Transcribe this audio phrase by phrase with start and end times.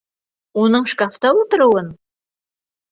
[0.61, 1.95] Уның шкафта ултырыуын?